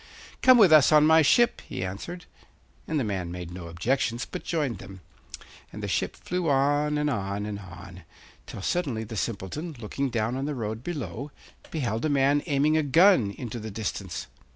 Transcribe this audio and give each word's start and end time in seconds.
'Come 0.41 0.57
with 0.57 0.73
us 0.73 0.91
on 0.91 1.05
my 1.05 1.21
ship,' 1.21 1.61
he 1.69 1.85
answered; 1.85 2.25
and 2.87 2.99
the 2.99 3.03
man 3.03 3.31
made 3.31 3.51
no 3.51 3.67
objections, 3.67 4.25
but 4.25 4.43
joined 4.43 4.79
them; 4.79 5.01
and 5.71 5.83
the 5.83 5.87
ship 5.87 6.15
flew 6.15 6.49
on, 6.49 6.97
and 6.97 7.07
on, 7.07 7.45
and 7.45 7.59
on, 7.59 8.01
till 8.47 8.63
suddenly 8.63 9.03
the 9.03 9.15
Simpleton, 9.15 9.75
looking 9.79 10.09
down 10.09 10.35
on 10.35 10.45
the 10.45 10.55
road 10.55 10.83
below, 10.83 11.29
beheld 11.69 12.03
a 12.03 12.09
man 12.09 12.41
aiming 12.47 12.73
with 12.73 12.85
a 12.87 12.89
gun 12.89 13.29
into 13.29 13.59
the 13.59 13.69
distance. 13.69 14.25